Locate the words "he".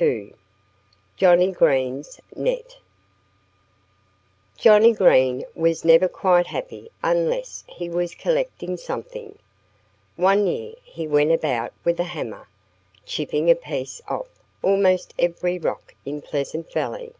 7.68-7.90, 10.82-11.06